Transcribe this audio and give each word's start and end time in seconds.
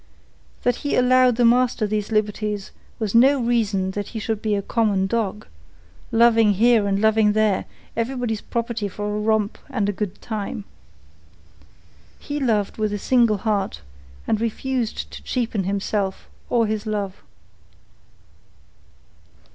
That 0.63 0.77
he 0.77 0.95
allowed 0.95 1.35
the 1.35 1.45
master 1.45 1.85
these 1.85 2.11
liberties 2.11 2.71
was 2.97 3.13
no 3.13 3.39
reason 3.39 3.91
that 3.91 4.07
he 4.07 4.19
should 4.19 4.41
be 4.41 4.55
a 4.55 4.63
common 4.63 5.05
dog, 5.05 5.45
loving 6.11 6.53
here 6.53 6.87
and 6.87 6.99
loving 6.99 7.33
there, 7.33 7.65
everybody's 7.95 8.41
property 8.41 8.87
for 8.87 9.15
a 9.15 9.19
romp 9.19 9.59
and 9.69 9.95
good 9.95 10.19
time. 10.19 10.65
He 12.17 12.39
loved 12.39 12.77
with 12.77 12.99
single 12.99 13.37
heart 13.37 13.81
and 14.25 14.41
refused 14.41 15.11
to 15.11 15.21
cheapen 15.21 15.65
himself 15.65 16.27
or 16.49 16.65
his 16.65 16.87
love. 16.87 17.21